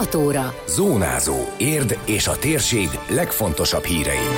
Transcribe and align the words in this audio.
6 0.00 0.14
óra. 0.14 0.54
Zónázó. 0.66 1.36
Érd 1.56 1.98
és 2.06 2.28
a 2.28 2.38
térség 2.38 2.88
legfontosabb 3.08 3.84
hírei. 3.84 4.28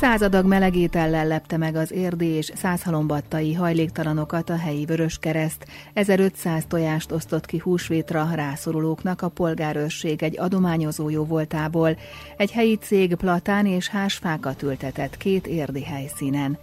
Századag 0.00 0.46
melegétellel 0.46 1.26
lepte 1.26 1.56
meg 1.56 1.76
az 1.76 1.92
érdi 1.92 2.26
és 2.26 2.52
százhalombattai 2.54 3.54
hajléktalanokat 3.54 4.50
a 4.50 4.56
helyi 4.56 4.84
Vöröskereszt. 4.84 5.66
1500 5.94 6.64
tojást 6.68 7.12
osztott 7.12 7.46
ki 7.46 7.58
húsvétra 7.58 8.28
rászorulóknak 8.34 9.22
a 9.22 9.28
polgárőrség 9.28 10.22
egy 10.22 10.38
adományozó 10.38 11.08
jó 11.08 11.24
voltából. 11.24 11.96
Egy 12.36 12.50
helyi 12.50 12.76
cég 12.76 13.14
platán 13.14 13.66
és 13.66 13.88
hásfákat 13.88 14.62
ültetett 14.62 15.16
két 15.16 15.46
érdi 15.46 15.82
helyszínen. 15.82 16.58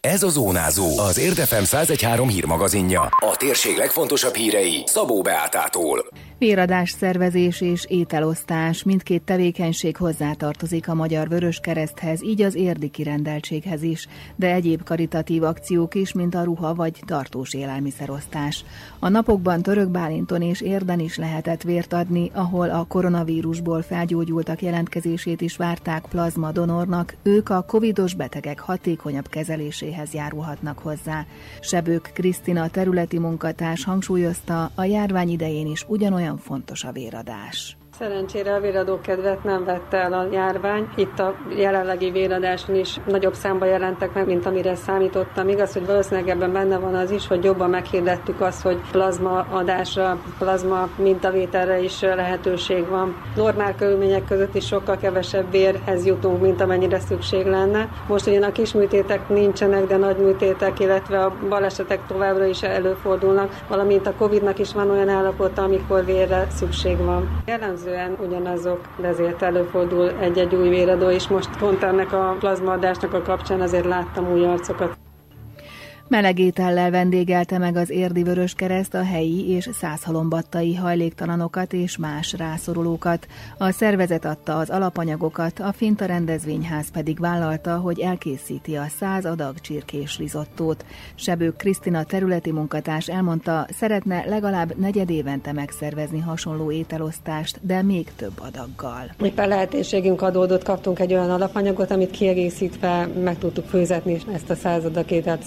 Ez 0.00 0.22
a 0.22 0.28
Zónázó, 0.28 0.98
az 0.98 1.18
Érdefem 1.18 1.62
1013 1.62 2.28
hírmagazinja. 2.28 3.00
A 3.00 3.36
térség 3.36 3.76
legfontosabb 3.76 4.34
hírei 4.34 4.82
Szabó 4.86 5.22
Beátától. 5.22 6.06
Véradás 6.38 6.90
szervezés 6.90 7.60
és 7.60 7.84
ételosztás 7.88 8.82
mindkét 8.82 9.22
tevékenység 9.22 9.96
hozzátartozik 9.96 10.88
a 10.88 10.94
Magyar 10.94 11.28
Vörös 11.28 11.58
Kereszthez, 11.60 12.22
így 12.22 12.42
az 12.42 12.54
érdi 12.54 12.88
kirendeltséghez 12.88 13.82
is, 13.82 14.08
de 14.36 14.52
egyéb 14.52 14.82
karitatív 14.84 15.42
akciók 15.42 15.94
is, 15.94 16.12
mint 16.12 16.34
a 16.34 16.44
ruha 16.44 16.74
vagy 16.74 17.02
tartós 17.06 17.54
élelmiszerosztás. 17.54 18.64
A 18.98 19.08
napokban 19.08 19.62
Török 19.62 19.88
Bálinton 19.88 20.42
és 20.42 20.60
Érden 20.60 21.00
is 21.00 21.16
lehetett 21.16 21.62
vért 21.62 21.92
adni, 21.92 22.30
ahol 22.34 22.70
a 22.70 22.84
koronavírusból 22.88 23.82
felgyógyultak 23.82 24.62
jelentkezését 24.62 25.40
is 25.40 25.56
várták 25.56 26.04
plazma 26.08 26.52
donornak, 26.52 27.14
ők 27.22 27.48
a 27.48 27.62
covidos 27.62 28.14
betegek 28.14 28.60
hatékonyabb 28.60 29.28
kezeléséhez 29.88 30.14
járulhatnak 30.14 30.78
hozzá. 30.78 31.26
Sebők 31.60 32.10
Krisztina 32.14 32.68
területi 32.68 33.18
munkatárs 33.18 33.84
hangsúlyozta, 33.84 34.70
a 34.74 34.84
járvány 34.84 35.28
idején 35.28 35.66
is 35.66 35.84
ugyanolyan 35.88 36.16
olyan 36.18 36.38
fontos 36.38 36.84
a 36.84 36.92
véradás. 36.92 37.76
Szerencsére 37.98 38.54
a 38.54 38.60
véradó 38.60 39.00
kedvet 39.00 39.44
nem 39.44 39.64
vette 39.64 39.96
el 39.96 40.12
a 40.12 40.26
járvány. 40.32 40.88
Itt 40.94 41.18
a 41.18 41.34
jelenlegi 41.56 42.10
véradáson 42.10 42.74
is 42.74 43.00
nagyobb 43.06 43.34
számba 43.34 43.64
jelentek 43.64 44.14
meg, 44.14 44.26
mint 44.26 44.46
amire 44.46 44.74
számítottam. 44.74 45.48
Igaz, 45.48 45.72
hogy 45.72 45.86
valószínűleg 45.86 46.28
ebben 46.28 46.52
benne 46.52 46.78
van 46.78 46.94
az 46.94 47.10
is, 47.10 47.26
hogy 47.26 47.44
jobban 47.44 47.70
meghirdettük 47.70 48.40
azt, 48.40 48.62
hogy 48.62 48.80
plazma 48.90 49.46
adásra, 49.50 50.18
plazma 50.38 50.88
mintavételre 50.96 51.80
is 51.80 52.00
lehetőség 52.00 52.88
van. 52.88 53.16
Normál 53.36 53.74
körülmények 53.74 54.24
között 54.24 54.54
is 54.54 54.66
sokkal 54.66 54.96
kevesebb 54.96 55.50
vérhez 55.50 56.06
jutunk, 56.06 56.40
mint 56.40 56.60
amennyire 56.60 56.98
szükség 56.98 57.46
lenne. 57.46 57.88
Most 58.08 58.26
ugyan 58.26 58.42
a 58.42 58.52
kisműtétek 58.52 59.28
nincsenek, 59.28 59.86
de 59.86 59.96
nagy 59.96 60.16
műtétek, 60.16 60.80
illetve 60.80 61.24
a 61.24 61.34
balesetek 61.48 62.06
továbbra 62.06 62.44
is 62.44 62.62
előfordulnak, 62.62 63.64
valamint 63.68 64.06
a 64.06 64.14
Covid-nak 64.18 64.58
is 64.58 64.72
van 64.72 64.90
olyan 64.90 65.08
állapota, 65.08 65.62
amikor 65.62 66.04
vérre 66.04 66.46
szükség 66.50 66.96
van. 66.96 67.42
Jellemző 67.46 67.86
jellemzően 67.88 68.28
ugyanazok, 68.28 68.80
de 68.96 69.06
ezért 69.06 69.42
előfordul 69.42 70.10
egy-egy 70.20 70.54
új 70.54 70.68
véradó, 70.68 71.10
és 71.10 71.28
most 71.28 71.56
pont 71.58 71.82
ennek 71.82 72.12
a 72.12 72.36
plazmaadásnak 72.38 73.14
a 73.14 73.22
kapcsán 73.22 73.60
azért 73.60 73.84
láttam 73.84 74.32
új 74.32 74.44
arcokat. 74.44 74.97
Melegétellel 76.08 76.90
vendégelte 76.90 77.58
meg 77.58 77.76
az 77.76 77.90
érdi 77.90 78.22
vörös 78.22 78.54
kereszt 78.54 78.94
a 78.94 79.04
helyi 79.04 79.48
és 79.50 79.68
százhalombattai 79.72 80.74
hajléktalanokat 80.74 81.72
és 81.72 81.96
más 81.96 82.32
rászorulókat. 82.32 83.26
A 83.58 83.70
szervezet 83.70 84.24
adta 84.24 84.56
az 84.56 84.70
alapanyagokat, 84.70 85.58
a 85.58 85.72
Finta 85.72 86.04
rendezvényház 86.04 86.90
pedig 86.90 87.20
vállalta, 87.20 87.76
hogy 87.76 88.00
elkészíti 88.00 88.76
a 88.76 88.86
száz 88.98 89.24
adag 89.24 89.60
csirkés 89.60 90.18
rizottót. 90.18 90.84
Sebők 91.14 91.56
Krisztina 91.56 92.04
területi 92.04 92.52
munkatárs 92.52 93.08
elmondta, 93.08 93.66
szeretne 93.70 94.24
legalább 94.26 94.78
negyed 94.78 95.10
évente 95.10 95.52
megszervezni 95.52 96.20
hasonló 96.20 96.72
ételosztást, 96.72 97.58
de 97.62 97.82
még 97.82 98.08
több 98.16 98.40
adaggal. 98.40 99.10
Éppen 99.22 99.48
lehetőségünk 99.48 100.22
adódott, 100.22 100.64
kaptunk 100.64 100.98
egy 100.98 101.12
olyan 101.12 101.30
alapanyagot, 101.30 101.90
amit 101.90 102.10
kiegészítve 102.10 103.06
meg 103.06 103.38
tudtuk 103.38 103.64
főzetni 103.64 104.18
ezt 104.32 104.50
a 104.50 104.54
századak 104.54 105.10
ételt. 105.10 105.42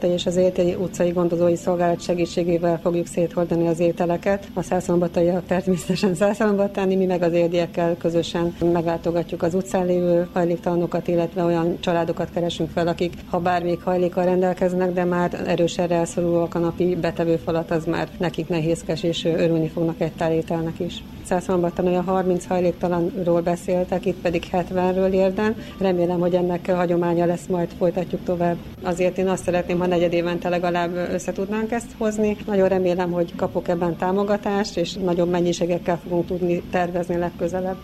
Százhalombattai 0.00 0.12
és 0.12 0.26
az 0.26 0.36
Értei 0.36 0.74
utcai 0.74 1.10
gondozói 1.10 1.56
szolgálat 1.56 2.02
segítségével 2.02 2.78
fogjuk 2.82 3.06
széthordani 3.06 3.66
az 3.66 3.80
ételeket. 3.80 4.48
A 4.54 4.62
szászombataiak 4.62 5.46
természetesen 5.46 6.14
szászombatáni, 6.14 6.96
mi 6.96 7.04
meg 7.04 7.22
az 7.22 7.32
érdiekkel 7.32 7.96
közösen 7.96 8.54
meglátogatjuk 8.72 9.42
az 9.42 9.54
utcán 9.54 9.86
lévő 9.86 10.28
hajléktalanokat, 10.32 11.08
illetve 11.08 11.42
olyan 11.42 11.80
családokat 11.80 12.30
keresünk 12.30 12.70
fel, 12.70 12.88
akik 12.88 13.14
ha 13.30 13.38
bármelyik 13.38 13.82
hajlékkal 13.82 14.24
rendelkeznek, 14.24 14.92
de 14.92 15.04
már 15.04 15.42
erősen 15.46 15.90
elszorulóak 15.90 16.54
a 16.54 16.58
napi 16.58 16.96
betevőfalat, 16.96 17.70
az 17.70 17.84
már 17.84 18.08
nekik 18.18 18.48
nehézkes, 18.48 19.02
és 19.02 19.24
örülni 19.24 19.68
fognak 19.68 20.00
egy 20.00 20.12
tálételnek 20.12 20.80
is. 20.80 21.02
Szászombatán 21.24 21.86
olyan 21.86 22.04
30 22.04 22.46
hajléktalanról 22.46 23.40
beszéltek, 23.40 24.06
itt 24.06 24.20
pedig 24.20 24.44
70-ről 24.52 25.12
érden. 25.12 25.56
Remélem, 25.78 26.18
hogy 26.20 26.34
ennek 26.34 26.70
hagyománya 26.70 27.24
lesz, 27.24 27.46
majd 27.46 27.68
folytatjuk 27.78 28.24
tovább. 28.24 28.56
Azért 28.82 29.18
én 29.18 29.28
azt 29.28 29.44
szeretném, 29.44 29.78
ha 29.78 29.86
negyed 29.90 30.12
évente 30.12 30.48
legalább 30.48 30.94
össze 30.94 31.32
tudnánk 31.32 31.70
ezt 31.70 31.92
hozni. 31.98 32.36
Nagyon 32.46 32.68
remélem, 32.68 33.10
hogy 33.10 33.34
kapok 33.36 33.68
ebben 33.68 33.96
támogatást, 33.96 34.76
és 34.76 34.92
nagyobb 34.92 35.30
mennyiségekkel 35.30 35.98
fogunk 36.02 36.26
tudni 36.26 36.62
tervezni 36.70 37.16
legközelebb. 37.16 37.76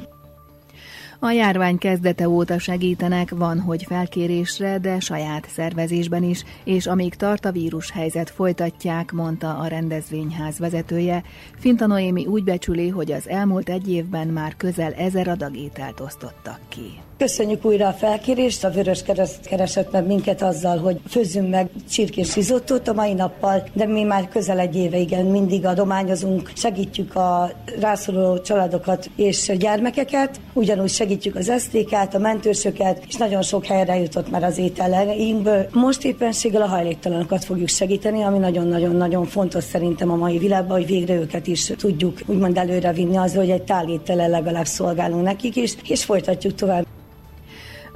A 1.18 1.30
járvány 1.30 1.78
kezdete 1.78 2.28
óta 2.28 2.58
segítenek, 2.58 3.30
van, 3.30 3.60
hogy 3.60 3.84
felkérésre, 3.84 4.78
de 4.78 5.00
saját 5.00 5.48
szervezésben 5.48 6.22
is, 6.22 6.44
és 6.64 6.86
amíg 6.86 7.14
tart 7.14 7.44
a 7.44 7.52
vírus 7.52 7.90
helyzet, 7.90 8.30
folytatják, 8.30 9.12
mondta 9.12 9.58
a 9.58 9.66
rendezvényház 9.66 10.58
vezetője. 10.58 11.22
Finta 11.58 11.86
Noémi 11.86 12.26
úgy 12.26 12.44
becsüli, 12.44 12.88
hogy 12.88 13.12
az 13.12 13.28
elmúlt 13.28 13.68
egy 13.68 13.90
évben 13.90 14.28
már 14.28 14.56
közel 14.56 14.92
ezer 14.92 15.28
adag 15.28 15.56
ételt 15.56 16.00
osztottak 16.00 16.60
ki. 16.68 17.00
Köszönjük 17.19 17.65
újra 17.65 17.87
a 17.88 17.93
felkérést, 17.93 18.65
a 18.65 18.71
Vörös 18.71 19.03
Kereszt 19.03 19.47
keresett 19.47 19.93
meg 19.93 20.06
minket 20.06 20.43
azzal, 20.43 20.78
hogy 20.78 21.00
főzzünk 21.09 21.50
meg 21.50 21.71
csirkés 21.91 22.34
rizottót 22.34 22.88
a 22.88 22.93
mai 22.93 23.12
nappal, 23.12 23.69
de 23.72 23.87
mi 23.87 24.03
már 24.03 24.28
közel 24.28 24.59
egy 24.59 24.77
éve 24.77 24.99
igen 24.99 25.27
mindig 25.27 25.66
adományozunk, 25.66 26.50
segítjük 26.54 27.15
a 27.15 27.50
rászoruló 27.81 28.41
családokat 28.41 29.10
és 29.16 29.53
gyermekeket, 29.59 30.41
ugyanúgy 30.53 30.88
segítjük 30.88 31.37
az 31.37 31.49
esztékát, 31.49 32.15
a 32.15 32.19
mentősöket, 32.19 33.04
és 33.09 33.15
nagyon 33.15 33.43
sok 33.43 33.66
helyre 33.66 33.98
jutott 33.98 34.31
már 34.31 34.44
az 34.44 34.59
ételeinkből. 34.59 35.66
Most 35.72 36.04
éppenséggel 36.04 36.62
a 36.62 36.66
hajléktalanokat 36.66 37.44
fogjuk 37.44 37.69
segíteni, 37.69 38.22
ami 38.22 38.38
nagyon-nagyon-nagyon 38.38 39.25
fontos 39.25 39.65
szerintem 39.65 40.10
a 40.10 40.16
mai 40.16 40.38
világban, 40.38 40.77
hogy 40.77 40.87
végre 40.87 41.15
őket 41.15 41.47
is 41.47 41.72
tudjuk 41.77 42.19
úgymond 42.27 42.59
előre 42.59 42.93
vinni 42.93 43.16
az, 43.16 43.34
hogy 43.34 43.50
egy 43.50 43.62
tálétele 43.62 44.27
legalább 44.27 44.66
szolgálunk 44.66 45.25
nekik 45.25 45.56
is, 45.56 45.77
és 45.88 46.04
folytatjuk 46.04 46.54
tovább. 46.54 46.85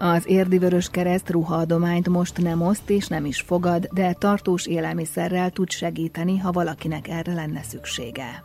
Az 0.02 0.28
érdi 0.28 0.58
vörös 0.58 0.88
kereszt 0.88 1.30
ruhaadományt 1.30 2.08
most 2.08 2.38
nem 2.38 2.62
oszt 2.62 2.90
és 2.90 3.06
nem 3.06 3.24
is 3.24 3.40
fogad, 3.40 3.88
de 3.92 4.12
tartós 4.12 4.66
élelmiszerrel 4.66 5.50
tud 5.50 5.70
segíteni, 5.70 6.38
ha 6.38 6.50
valakinek 6.52 7.08
erre 7.08 7.34
lenne 7.34 7.62
szüksége. 7.62 8.44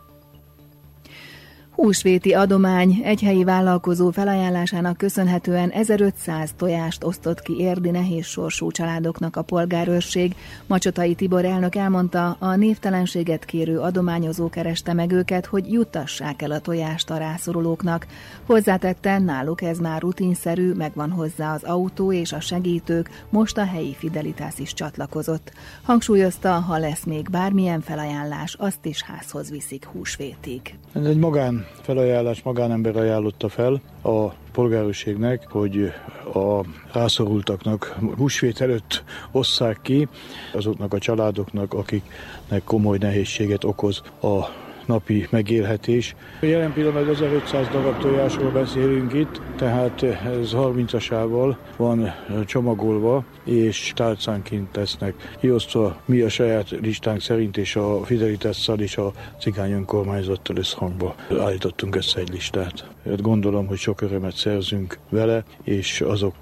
Húsvéti 1.76 2.32
adomány 2.32 3.00
egy 3.04 3.20
helyi 3.20 3.44
vállalkozó 3.44 4.10
felajánlásának 4.10 4.96
köszönhetően 4.96 5.70
1500 5.70 6.50
tojást 6.56 7.04
osztott 7.04 7.42
ki 7.42 7.56
érdi 7.58 7.90
nehéz 7.90 8.26
sorsú 8.26 8.70
családoknak 8.70 9.36
a 9.36 9.42
polgárőrség. 9.42 10.34
Macsotai 10.66 11.14
Tibor 11.14 11.44
elnök 11.44 11.74
elmondta, 11.74 12.36
a 12.38 12.54
névtelenséget 12.54 13.44
kérő 13.44 13.78
adományozó 13.78 14.48
kereste 14.48 14.92
meg 14.92 15.12
őket, 15.12 15.46
hogy 15.46 15.72
juttassák 15.72 16.42
el 16.42 16.50
a 16.50 16.60
tojást 16.60 17.10
a 17.10 17.16
rászorulóknak. 17.16 18.06
Hozzátette, 18.46 19.18
náluk 19.18 19.62
ez 19.62 19.78
már 19.78 20.00
rutinszerű, 20.00 20.72
megvan 20.72 21.10
hozzá 21.10 21.54
az 21.54 21.62
autó 21.62 22.12
és 22.12 22.32
a 22.32 22.40
segítők, 22.40 23.10
most 23.30 23.58
a 23.58 23.64
helyi 23.64 23.94
Fidelitas 23.98 24.58
is 24.58 24.74
csatlakozott. 24.74 25.52
Hangsúlyozta, 25.82 26.52
ha 26.52 26.78
lesz 26.78 27.04
még 27.04 27.30
bármilyen 27.30 27.80
felajánlás, 27.80 28.54
azt 28.58 28.84
is 28.84 29.02
házhoz 29.02 29.50
viszik 29.50 29.84
húsvétig. 29.84 30.60
Ez 30.92 31.04
egy 31.04 31.18
magán 31.18 31.65
felajánlás 31.80 32.42
magánember 32.42 32.96
ajánlotta 32.96 33.48
fel 33.48 33.80
a 34.02 34.28
polgárőrségnek, 34.52 35.48
hogy 35.48 35.92
a 36.34 36.60
rászorultaknak 36.92 37.96
húsvét 38.16 38.60
előtt 38.60 39.04
osszák 39.32 39.78
ki 39.82 40.08
azoknak 40.52 40.94
a 40.94 40.98
családoknak, 40.98 41.74
akiknek 41.74 42.64
komoly 42.64 42.98
nehézséget 42.98 43.64
okoz 43.64 44.02
a 44.22 44.64
napi 44.86 45.26
megélhetés. 45.30 46.14
Jelen 46.40 46.72
pillanatban 46.72 47.14
1500 47.14 47.68
darab 47.68 47.98
tojásról 47.98 48.50
beszélünk 48.50 49.12
itt, 49.12 49.40
tehát 49.56 50.02
ez 50.02 50.50
30-asával 50.52 51.56
van 51.76 52.14
csomagolva, 52.44 53.24
és 53.44 53.92
tálcánként 53.94 54.76
lesznek 54.76 55.36
kiosztva 55.40 55.96
mi 56.04 56.20
a 56.20 56.28
saját 56.28 56.70
listánk 56.70 57.20
szerint, 57.20 57.56
és 57.56 57.76
a 57.76 58.04
Fidelitásszal 58.04 58.80
és 58.80 58.96
a 58.96 59.12
cigány 59.40 59.72
önkormányzattal 59.72 60.56
összhangba 60.56 61.14
állítottunk 61.40 61.96
össze 61.96 62.20
egy 62.20 62.30
listát. 62.30 62.90
Hát 63.04 63.22
gondolom, 63.22 63.66
hogy 63.66 63.78
sok 63.78 64.00
örömet 64.00 64.36
szerzünk 64.36 64.98
vele, 65.08 65.44
és 65.62 66.00
azok 66.00 66.34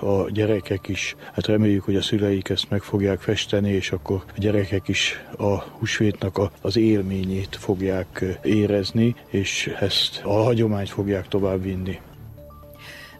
a 0.00 0.30
gyerekek 0.30 0.88
is, 0.88 1.16
hát 1.32 1.46
reméljük, 1.46 1.84
hogy 1.84 1.96
a 1.96 2.02
szüleik 2.02 2.48
ezt 2.48 2.70
meg 2.70 2.82
fogják 2.82 3.20
festeni, 3.20 3.70
és 3.70 3.92
akkor 3.92 4.22
a 4.28 4.32
gyerekek 4.36 4.88
is 4.88 5.24
a 5.38 5.56
húsvétnak 5.58 6.38
az 6.60 6.76
élményét 6.76 7.56
fog 7.60 7.79
fogják 7.80 8.38
érezni, 8.42 9.14
és 9.26 9.66
ezt 9.80 10.20
a 10.24 10.32
hagyományt 10.32 10.88
fogják 10.88 11.28
tovább 11.28 11.62
vinni. 11.62 12.00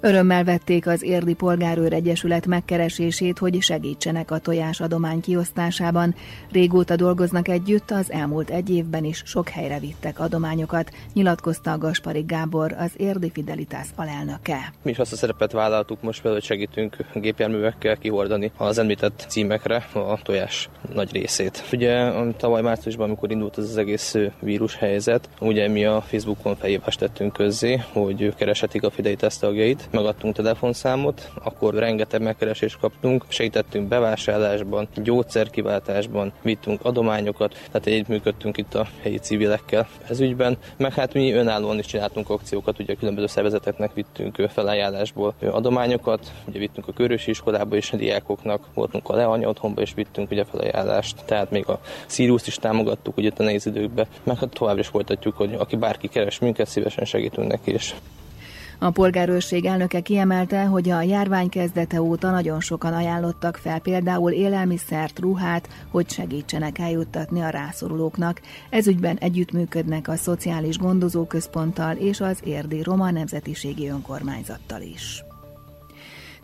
Örömmel 0.02 0.44
vették 0.44 0.87
az 0.87 1.02
Érdi 1.02 1.35
Polgárőr 1.35 1.93
Egyesület 1.93 2.47
megkeresését, 2.47 3.38
hogy 3.38 3.61
segítsenek 3.61 4.31
a 4.31 4.38
tojás 4.38 4.81
adomány 4.81 5.20
kiosztásában. 5.20 6.14
Régóta 6.52 6.97
dolgoznak 6.97 7.49
együtt, 7.49 7.91
az 7.91 8.11
elmúlt 8.11 8.50
egy 8.50 8.70
évben 8.70 9.05
is 9.05 9.23
sok 9.25 9.49
helyre 9.49 9.79
vittek 9.79 10.20
adományokat, 10.20 10.91
nyilatkozta 11.12 11.79
Gaspari 11.79 12.20
Gábor, 12.20 12.75
az 12.79 12.91
Érdi 12.97 13.31
Fidelitás 13.31 13.87
alelnöke. 13.97 14.73
Mi 14.82 14.91
is 14.91 14.99
azt 14.99 15.12
a 15.12 15.17
szerepet 15.17 15.52
vállaltuk 15.52 16.03
most 16.03 16.20
hogy 16.20 16.43
segítünk 16.43 16.96
gépjárművekkel 17.14 17.96
kihordani 17.96 18.53
az 18.56 18.79
említett 18.79 19.25
címekre 19.29 19.87
a 19.93 20.23
tojás 20.23 20.69
nagy 20.94 21.12
részét. 21.12 21.64
Ugye 21.73 22.12
tavaly 22.37 22.62
márciusban, 22.62 23.06
amikor 23.06 23.31
indult 23.31 23.58
ez 23.58 23.64
az 23.64 23.76
egész 23.76 24.17
vírus 24.41 24.76
helyzet, 24.76 25.29
ugye 25.41 25.69
mi 25.69 25.85
a 25.85 26.00
Facebookon 26.00 26.56
felhívást 26.56 26.99
tettünk 26.99 27.32
közzé, 27.32 27.81
hogy 27.93 28.35
kereshetik 28.35 28.82
a 28.82 28.91
Fidelitas 28.91 29.38
tagjait, 29.38 29.88
megadtunk 29.91 30.35
telefonszámot, 30.35 31.31
akkor 31.43 31.75
rengeteg 31.75 32.23
megkeresést 32.23 32.79
kaptunk, 32.79 33.25
segítettünk 33.29 33.89
bevásárlásban, 33.89 34.89
gyógyszerkiváltásban, 34.95 36.33
vittünk 36.43 36.85
adományokat, 36.85 37.53
tehát 37.53 37.87
együttműködtünk 37.87 38.57
itt 38.57 38.75
a 38.75 38.87
helyi 39.03 39.19
civilekkel 39.19 39.89
ez 40.09 40.21
ügyben, 40.21 40.59
meg 40.77 40.95
hát 40.95 41.15
mi 41.15 41.33
önállóan 41.33 41.79
is 41.79 41.87
csináltunk 41.87 42.31
akciókat, 42.31 42.79
ugye 42.79 42.95
különböző 42.95 43.27
szervezeteknek 43.27 43.95
vittünk 43.95 44.49
felajánlásból 44.53 45.35
adományokat, 45.51 46.33
ugye 46.47 46.59
vittünk 46.59 46.89
a 46.89 46.93
körösi 46.93 47.31
iskolába 47.31 47.77
is 47.77 47.93
a 47.93 47.97
diákoknak, 47.97 48.67
voltunk 48.75 49.09
a 49.09 49.17
Leanya 49.17 49.49
otthonba 49.49 49.81
és 49.81 49.95
vittünk 49.95 50.31
ugye 50.31 50.45
felajánlást, 50.45 51.25
tehát 51.25 51.51
még 51.51 51.69
a 51.69 51.81
Szíruszt 52.07 52.47
is 52.47 52.55
támogattuk 52.55 53.17
ugye 53.17 53.31
a 53.37 53.43
nehéz 53.43 53.67
időkben, 53.67 54.07
meg 54.23 54.39
hát 54.39 54.49
tovább 54.49 54.79
is 54.79 54.87
folytatjuk, 54.87 55.37
hogy 55.37 55.55
aki 55.55 55.77
bárki 55.77 56.09
keres 56.09 56.39
minket, 56.39 56.69
szívesen 56.69 57.05
segítünk 57.05 57.49
neki 57.49 57.73
is. 57.73 57.95
A 58.82 58.91
polgárőrség 58.91 59.65
elnöke 59.65 60.00
kiemelte, 60.00 60.65
hogy 60.65 60.91
a 60.91 61.03
járvány 61.03 61.49
kezdete 61.49 62.03
óta 62.03 62.31
nagyon 62.31 62.61
sokan 62.61 62.93
ajánlottak 62.93 63.56
fel 63.56 63.79
például 63.79 64.31
élelmiszert, 64.31 65.19
ruhát, 65.19 65.69
hogy 65.91 66.11
segítsenek 66.11 66.79
eljuttatni 66.79 67.41
a 67.41 67.49
rászorulóknak. 67.49 68.41
Ezügyben 68.71 69.17
együttműködnek 69.17 70.09
a 70.09 70.17
Szociális 70.17 70.79
Gondozóközponttal 70.79 71.97
és 71.97 72.21
az 72.21 72.41
Érdi 72.44 72.82
Roma 72.82 73.11
Nemzetiségi 73.11 73.88
Önkormányzattal 73.88 74.81
is. 74.81 75.25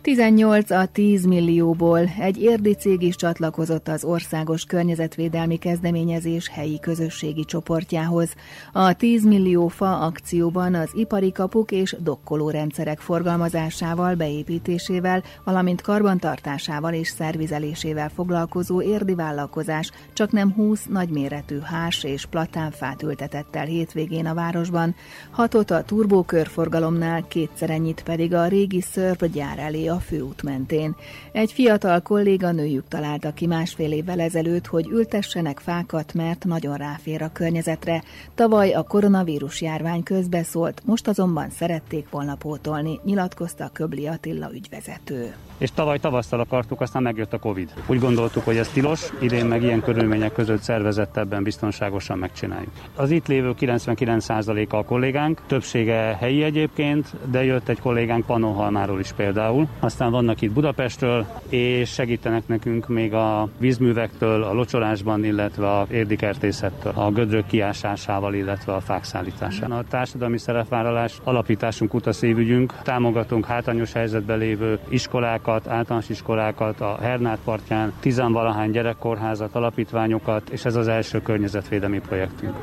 18 0.07 0.71
a 0.71 0.87
10 0.87 1.25
millióból 1.25 1.99
egy 2.19 2.43
érdi 2.43 2.75
cég 2.75 3.03
is 3.03 3.17
csatlakozott 3.17 3.89
az 3.89 4.05
országos 4.05 4.65
környezetvédelmi 4.65 5.57
kezdeményezés 5.57 6.49
helyi 6.49 6.81
közösségi 6.81 7.45
csoportjához. 7.45 8.35
A 8.73 8.93
10 8.93 9.25
millió 9.25 9.69
fa 9.69 9.99
akcióban 9.99 10.75
az 10.75 10.91
ipari 10.95 11.33
kapuk 11.33 11.71
és 11.71 11.97
dokkoló 11.99 12.51
rendszerek 12.51 12.99
forgalmazásával, 12.99 14.15
beépítésével, 14.15 15.23
valamint 15.45 15.81
karbantartásával 15.81 16.93
és 16.93 17.09
szervizelésével 17.09 18.09
foglalkozó 18.09 18.83
érdi 18.83 19.15
vállalkozás 19.15 19.91
csak 20.13 20.33
nem 20.33 20.53
20 20.53 20.85
nagyméretű 20.89 21.59
hás 21.59 22.05
és 22.05 22.27
platánfát 22.27 23.03
ültetett 23.03 23.57
el 23.57 23.67
hétvégén 23.67 24.27
a 24.27 24.35
városban, 24.35 24.95
hatot 25.31 25.71
a 25.71 25.83
turbókörforgalomnál, 25.83 27.27
kétszer 27.29 27.71
ennyit 27.71 28.03
pedig 28.03 28.35
a 28.35 28.47
régi 28.47 28.81
szörp 28.81 29.27
gyár 29.27 29.59
elé 29.59 29.87
a 29.87 29.95
a 29.97 30.01
főút 30.01 30.43
mentén. 30.43 30.97
Egy 31.33 31.53
fiatal 31.53 32.03
nőjük 32.39 32.89
találta 32.89 33.33
ki 33.33 33.47
másfél 33.47 33.93
évvel 33.93 34.21
ezelőtt, 34.21 34.67
hogy 34.67 34.89
ültessenek 34.89 35.59
fákat, 35.59 36.15
mert 36.15 36.45
nagyon 36.45 36.77
ráfér 36.77 37.23
a 37.23 37.33
környezetre. 37.33 38.03
Tavaly 38.35 38.73
a 38.73 38.83
koronavírus 38.83 39.61
járvány 39.61 40.03
közbeszólt, 40.03 40.83
most 40.85 41.09
azonban 41.09 41.51
szerették 41.51 42.11
volna 42.11 42.35
pótolni, 42.35 43.01
nyilatkozta 43.05 43.71
Köbli 43.73 44.07
Attila 44.07 44.51
ügyvezető 44.53 45.35
és 45.59 45.71
tavaly 45.75 45.99
tavasszal 45.99 46.41
akartuk, 46.41 46.81
aztán 46.81 47.03
megjött 47.03 47.33
a 47.33 47.39
Covid. 47.39 47.73
Úgy 47.87 47.99
gondoltuk, 47.99 48.45
hogy 48.45 48.57
ez 48.57 48.69
tilos, 48.69 49.13
idén 49.21 49.47
meg 49.47 49.63
ilyen 49.63 49.83
körülmények 49.83 50.33
között 50.33 50.61
szervezettebben 50.63 51.43
biztonságosan 51.43 52.19
megcsináljuk. 52.19 52.71
Az 52.97 53.11
itt 53.11 53.27
lévő 53.27 53.55
99%-a 53.61 54.77
a 54.77 54.85
kollégánk, 54.85 55.41
többsége 55.47 56.17
helyi 56.21 56.43
egyébként, 56.43 57.15
de 57.31 57.45
jött 57.45 57.69
egy 57.69 57.81
kollégánk 57.81 58.27
Pannonhalmáról 58.27 59.01
is 59.01 59.13
például. 59.13 59.69
Aztán 59.81 60.11
vannak 60.11 60.41
itt 60.41 60.53
Budapestről, 60.53 61.27
és 61.49 61.93
segítenek 61.93 62.43
nekünk 62.47 62.89
még 62.89 63.15
a 63.15 63.49
vízművektől, 63.59 64.43
a 64.43 64.53
locsolásban, 64.53 65.25
illetve 65.25 65.71
a 65.71 65.87
érdikertészettől, 65.91 66.93
a 66.97 67.11
gödrök 67.11 67.47
kiásásával, 67.47 68.35
illetve 68.35 68.75
a 68.75 68.81
fák 68.81 69.05
szállításán. 69.05 69.73
A 69.73 69.85
társadalmi 69.89 70.39
szerepvállalás 70.39 71.19
alapításunk 71.25 71.95
utaszívügyünk, 71.95 72.75
támogatunk 72.83 73.45
hátrányos 73.45 73.93
helyzetben 73.93 74.39
lévő 74.39 74.79
iskolák, 74.89 75.46
iskolákat, 75.47 75.79
általános 75.79 76.09
iskolákat, 76.09 76.81
a 76.81 76.99
Hernát 77.01 77.39
partján, 77.45 77.93
tizenvalahány 78.01 78.71
gyerekkorházat, 78.71 79.55
alapítványokat, 79.55 80.49
és 80.51 80.65
ez 80.65 80.77
az 80.77 80.89
első 80.89 81.23
környezetvédelmi 81.23 82.01
projektünk. 82.01 82.55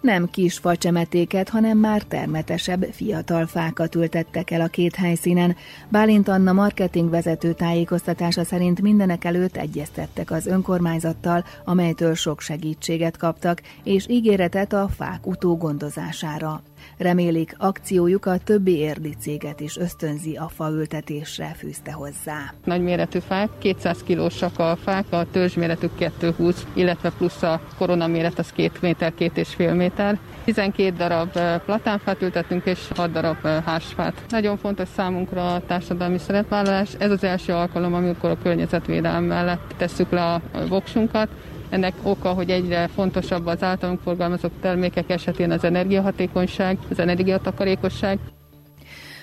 Nem 0.00 0.28
kis 0.30 0.58
facsemetéket, 0.58 1.48
hanem 1.48 1.78
már 1.78 2.02
termetesebb 2.02 2.82
fiatal 2.82 3.46
fákat 3.46 3.94
ültettek 3.94 4.50
el 4.50 4.60
a 4.60 4.66
két 4.66 4.94
helyszínen. 4.94 5.56
Bálint 5.88 6.28
Anna 6.28 6.52
marketingvezető 6.52 7.52
tájékoztatása 7.52 8.44
szerint 8.44 8.80
mindenek 8.80 9.24
előtt 9.24 9.56
egyeztettek 9.56 10.30
az 10.30 10.46
önkormányzattal, 10.46 11.44
amelytől 11.64 12.14
sok 12.14 12.40
segítséget 12.40 13.16
kaptak, 13.16 13.62
és 13.84 14.08
ígéretet 14.08 14.72
a 14.72 14.88
fák 14.96 15.26
utógondozására. 15.26 16.62
Remélik, 16.96 17.54
akciójuk 17.58 18.26
a 18.26 18.38
többi 18.38 18.76
érdi 18.76 19.14
céget 19.18 19.60
is 19.60 19.76
ösztönzi 19.76 20.36
a 20.36 20.48
faültetésre, 20.48 21.54
fűzte 21.58 21.92
hozzá. 21.92 22.54
Nagyméretű 22.64 23.18
fák, 23.18 23.48
200 23.58 24.02
kilósak 24.02 24.58
a 24.58 24.76
fák, 24.82 25.04
a 25.10 25.26
törzsméretük 25.30 25.90
220, 25.94 26.66
illetve 26.74 27.10
plusz 27.10 27.42
a 27.42 27.60
koronaméret 27.78 28.38
az 28.38 28.52
2 28.52 28.70
méter, 28.80 29.12
2,5 29.18 29.76
méter. 29.76 30.18
12 30.44 30.96
darab 30.96 31.30
platánfát 31.64 32.22
ültettünk, 32.22 32.64
és 32.64 32.88
6 32.96 33.12
darab 33.12 33.46
házfát. 33.64 34.22
Nagyon 34.28 34.56
fontos 34.56 34.88
számunkra 34.96 35.54
a 35.54 35.62
társadalmi 35.66 36.18
szerepvállalás. 36.18 36.94
Ez 36.98 37.10
az 37.10 37.24
első 37.24 37.52
alkalom, 37.52 37.94
amikor 37.94 38.30
a 38.30 38.38
környezetvédelem 38.42 39.24
mellett 39.24 39.74
tesszük 39.76 40.10
le 40.10 40.24
a 40.24 40.40
voksunkat. 40.68 41.28
Ennek 41.70 41.94
oka, 42.02 42.32
hogy 42.32 42.50
egyre 42.50 42.88
fontosabb 42.88 43.46
az 43.46 43.62
általunk 43.62 44.00
forgalmazott 44.00 44.60
termékek 44.60 45.10
esetén 45.10 45.50
az 45.50 45.64
energiahatékonyság, 45.64 46.78
az 46.90 46.98
energiatakarékosság. 46.98 48.18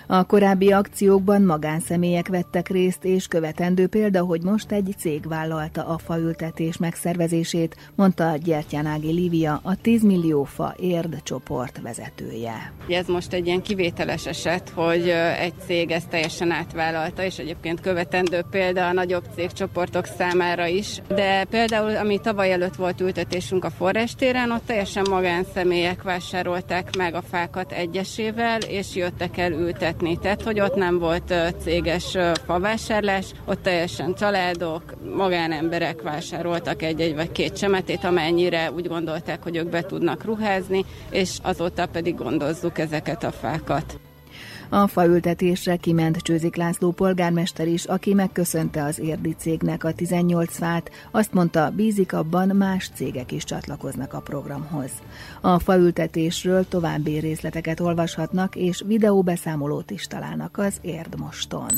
A 0.09 0.23
korábbi 0.23 0.71
akciókban 0.71 1.41
magánszemélyek 1.41 2.27
vettek 2.27 2.67
részt, 2.67 3.03
és 3.03 3.27
követendő 3.27 3.87
példa, 3.87 4.23
hogy 4.23 4.41
most 4.41 4.71
egy 4.71 4.93
cég 4.97 5.27
vállalta 5.27 5.87
a 5.87 5.97
faültetés 5.97 6.77
megszervezését, 6.77 7.91
mondta 7.95 8.35
Gyertyánági 8.43 9.11
Lívia, 9.11 9.59
a 9.63 9.75
10 9.75 10.03
millió 10.03 10.43
fa 10.43 10.75
érd 10.79 11.23
csoport 11.23 11.79
vezetője. 11.81 12.73
Ez 12.89 13.07
most 13.07 13.33
egy 13.33 13.45
ilyen 13.45 13.61
kivételes 13.61 14.25
eset, 14.25 14.69
hogy 14.69 15.09
egy 15.39 15.53
cég 15.65 15.91
ezt 15.91 16.09
teljesen 16.09 16.51
átvállalta, 16.51 17.23
és 17.23 17.37
egyébként 17.37 17.81
követendő 17.81 18.41
példa 18.49 18.87
a 18.87 18.93
nagyobb 18.93 19.23
cégcsoportok 19.35 20.05
számára 20.05 20.65
is. 20.65 21.01
De 21.07 21.43
például, 21.43 21.95
ami 21.95 22.19
tavaly 22.19 22.51
előtt 22.51 22.75
volt 22.75 23.01
ültetésünk 23.01 23.65
a 23.65 23.69
forrástéren, 23.69 24.51
ott 24.51 24.65
teljesen 24.65 25.05
magánszemélyek 25.09 26.03
vásárolták 26.03 26.95
meg 26.95 27.13
a 27.13 27.21
fákat 27.21 27.71
egyesével, 27.71 28.59
és 28.59 28.95
jöttek 28.95 29.37
el 29.37 29.51
ültetni 29.51 29.95
fizetni. 29.97 30.17
Tehát, 30.21 30.41
hogy 30.41 30.59
ott 30.59 30.75
nem 30.75 30.99
volt 30.99 31.33
céges 31.61 32.17
favásárlás, 32.45 33.25
ott 33.45 33.61
teljesen 33.61 34.13
családok, 34.15 34.83
magánemberek 35.15 36.01
vásároltak 36.01 36.81
egy-egy 36.81 37.15
vagy 37.15 37.31
két 37.31 37.57
csemetét, 37.57 38.03
amennyire 38.03 38.71
úgy 38.71 38.87
gondolták, 38.87 39.43
hogy 39.43 39.55
ők 39.55 39.69
be 39.69 39.81
tudnak 39.81 40.23
ruházni, 40.23 40.85
és 41.09 41.37
azóta 41.41 41.85
pedig 41.85 42.15
gondozzuk 42.15 42.77
ezeket 42.77 43.23
a 43.23 43.31
fákat. 43.31 43.99
A 44.69 44.87
faültetésre 44.87 45.75
kiment 45.75 46.17
Csőzik 46.17 46.55
László 46.55 46.91
polgármester 46.91 47.67
is, 47.67 47.85
aki 47.85 48.13
megköszönte 48.13 48.83
az 48.83 48.99
érdi 48.99 49.35
cégnek 49.37 49.83
a 49.83 49.93
18 49.93 50.57
fát, 50.57 50.91
azt 51.11 51.33
mondta, 51.33 51.69
bízik 51.69 52.13
abban 52.13 52.47
más 52.47 52.89
cégek 52.93 53.31
is 53.31 53.43
csatlakoznak 53.43 54.13
a 54.13 54.19
programhoz. 54.19 54.91
A 55.41 55.59
faültetésről 55.59 56.67
további 56.67 57.17
részleteket 57.19 57.79
olvashatnak, 57.79 58.55
és 58.55 58.83
videóbeszámolót 58.85 59.91
is 59.91 60.03
találnak 60.03 60.57
az 60.57 60.73
Érdmoston. 60.81 61.71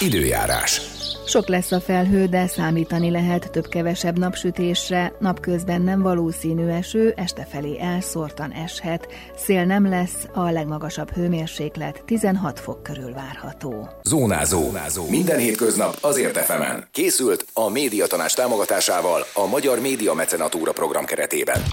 Időjárás. 0.00 0.80
Sok 1.26 1.48
lesz 1.48 1.72
a 1.72 1.80
felhő, 1.80 2.26
de 2.26 2.46
számítani 2.46 3.10
lehet 3.10 3.50
több-kevesebb 3.50 4.18
napsütésre, 4.18 5.12
napközben 5.20 5.82
nem 5.82 6.02
valószínű 6.02 6.66
eső, 6.68 7.12
este 7.16 7.46
felé 7.50 7.78
elszórtan 7.80 8.50
eshet, 8.52 9.08
szél 9.36 9.64
nem 9.64 9.88
lesz, 9.88 10.26
a 10.34 10.50
legmagasabb 10.50 11.10
hőmérséklet 11.10 12.02
16 12.04 12.60
fok 12.60 12.82
körül 12.82 13.12
várható. 13.12 13.88
Zónázó. 14.02 14.62
Zónázó. 14.62 15.08
Minden 15.08 15.38
hétköznap 15.38 15.96
azért 16.00 16.36
efemen. 16.36 16.88
Készült 16.90 17.46
a 17.52 17.68
médiatanás 17.68 18.32
támogatásával 18.32 19.24
a 19.34 19.46
Magyar 19.46 19.80
Média 19.80 20.14
Mecenatúra 20.14 20.72
program 20.72 21.04
keretében. 21.04 21.62